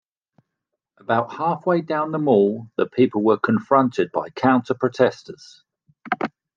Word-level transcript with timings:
About 0.97 1.33
halfway 1.35 1.81
down 1.81 2.09
the 2.11 2.17
Mall 2.17 2.71
the 2.75 2.87
people 2.87 3.21
were 3.21 3.37
confronted 3.37 4.11
by 4.11 4.31
counter-protesters. 4.31 5.63